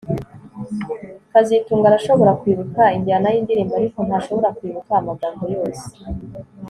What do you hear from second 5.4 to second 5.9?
yose